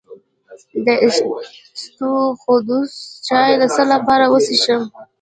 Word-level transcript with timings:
د 0.85 0.87
اسطوخودوس 1.05 2.91
چای 3.27 3.51
د 3.61 3.63
څه 3.75 3.83
لپاره 3.93 4.25
وڅښم؟ 4.27 4.83